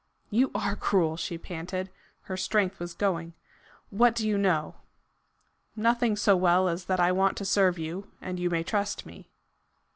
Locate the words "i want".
6.99-7.37